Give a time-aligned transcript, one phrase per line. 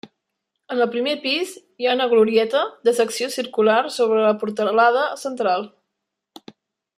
[0.75, 1.51] En el primer pis
[1.83, 5.69] hi ha una glorieta, de secció circular sobre la portalada central.